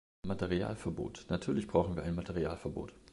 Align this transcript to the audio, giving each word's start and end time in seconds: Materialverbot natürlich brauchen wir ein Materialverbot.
Materialverbot 0.25 1.27
natürlich 1.29 1.67
brauchen 1.67 1.95
wir 1.95 2.01
ein 2.01 2.15
Materialverbot. 2.15 2.95